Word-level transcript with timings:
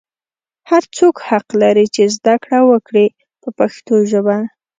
هر 0.69 0.83
څوک 0.97 1.15
حق 1.27 1.47
لري 1.61 1.85
چې 1.95 2.03
زده 2.15 2.35
کړه 2.43 2.59
وکړي 2.69 3.05
په 3.41 3.49
پښتو 3.57 3.95
ژبه. 4.11 4.37